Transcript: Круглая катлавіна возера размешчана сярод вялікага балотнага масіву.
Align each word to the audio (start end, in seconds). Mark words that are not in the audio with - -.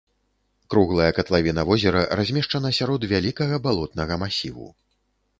Круглая 0.73 1.09
катлавіна 1.17 1.65
возера 1.71 2.01
размешчана 2.19 2.71
сярод 2.77 3.05
вялікага 3.11 3.59
балотнага 3.67 4.17
масіву. 4.23 4.67